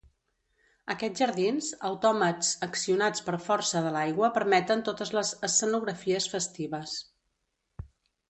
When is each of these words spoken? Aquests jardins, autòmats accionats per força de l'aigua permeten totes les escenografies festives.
Aquests 0.93 1.21
jardins, 1.23 1.67
autòmats 1.89 2.47
accionats 2.67 3.25
per 3.27 3.35
força 3.49 3.83
de 3.87 3.91
l'aigua 3.97 4.31
permeten 4.39 4.81
totes 4.89 5.13
les 5.17 5.33
escenografies 5.49 6.29
festives. 6.37 6.97